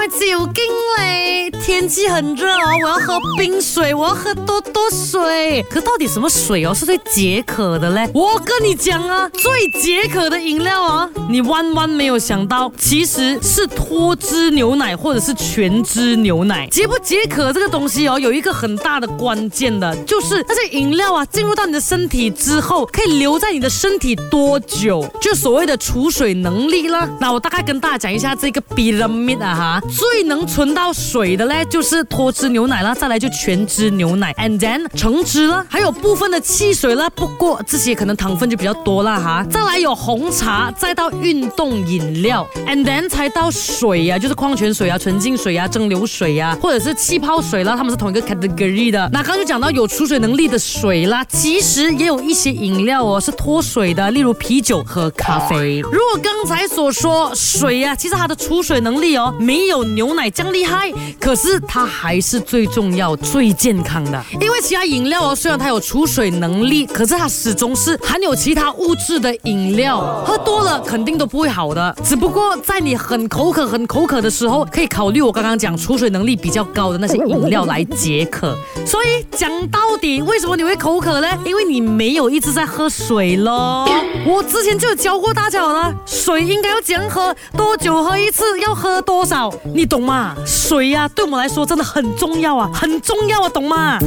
[0.00, 0.64] 快酒精
[0.96, 5.62] 嘞，天气很热哦，我要喝冰水，我要喝多多水。
[5.68, 8.08] 可到底什么水哦是最解渴的嘞？
[8.14, 16.66] 我跟你讲啊，最解渴的饮料啊，你万万没有想到，其实是脱脂牛奶或者是全脂牛奶。
[16.70, 27.06] 解不解渴这个东西哦，有一个很大的关键的，就是那些饮料啊，进入到你的身体之后，可以留在你的身体多久，就所谓的储水能力了。
[27.20, 29.82] 那我大概跟大家讲一下这个 b y l a m i d 啊哈。
[29.90, 37.10] 最能存到水的嘞，就是脱脂牛奶啦，再来就全脂牛奶，and then 橙汁啦，还有部分的汽水啦。
[37.10, 39.44] 不过这些可能糖分就比较多啦哈。
[39.50, 49.08] 再来有红茶，再到运动饮料，and then 才到水呀，就是矿泉水啊、纯净水呀、蒸馏水呀，或者是气泡水啦，他们是同一个 category 的。
[49.12, 55.80] 那刚才讲到有储水能力的水啦，其实也有一些饮料哦是脱水的，例如啤酒和咖啡。
[55.80, 59.79] 如果刚才所说水呀，其实它的储水能力哦没有。
[59.84, 64.20] 牛奶样厉害，可是它还是最重要、最健康的。
[64.40, 71.94] 因为其他饮料哦，虽然它有储水能力，可是它始终是含有其他物质的饮料，喝多了肯定都不会好的。
[72.04, 78.56] 只不过在你很口渴、很口渴的时候，可以考虑我刚刚讲储水能力比较高的那些饮料来解渴。
[78.86, 81.28] 所以讲到底，为什么你会口渴呢？
[81.44, 83.88] 因为你没有一直在喝水咯。
[84.26, 89.50] 我之前就有教过大家了，水应该要怎样喝，多久喝一次，要喝多少。
[89.74, 90.34] 你懂吗？
[90.44, 93.96] 水呀，对我们来说真的很重要啊，很重要啊，懂吗？
[94.00, 94.06] 你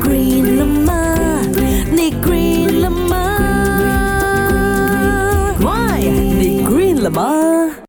[0.00, 1.16] green 了吗？
[1.92, 3.36] 你 green 了吗
[5.60, 6.00] ？Why？
[6.00, 7.80] 你 green 了吗？